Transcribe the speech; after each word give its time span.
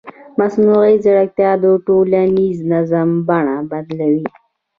مصنوعي 0.39 0.95
ځیرکتیا 1.03 1.51
د 1.63 1.65
ټولنیز 1.87 2.57
نظم 2.71 3.09
بڼه 3.27 3.57
بدلوي. 3.71 4.25